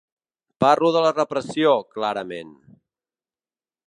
Parlo 0.63 0.89
de 0.95 1.03
la 1.05 1.11
repressió, 1.17 1.73
clarament. 1.97 2.57